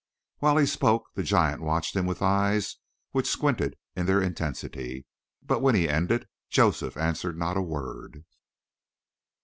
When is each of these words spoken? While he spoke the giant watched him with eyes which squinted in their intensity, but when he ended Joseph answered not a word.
While 0.39 0.57
he 0.57 0.65
spoke 0.65 1.09
the 1.13 1.21
giant 1.21 1.61
watched 1.61 1.95
him 1.95 2.07
with 2.07 2.23
eyes 2.23 2.77
which 3.11 3.27
squinted 3.29 3.75
in 3.95 4.07
their 4.07 4.19
intensity, 4.19 5.05
but 5.43 5.61
when 5.61 5.75
he 5.75 5.87
ended 5.87 6.27
Joseph 6.49 6.97
answered 6.97 7.37
not 7.37 7.55
a 7.55 7.61
word. 7.61 8.25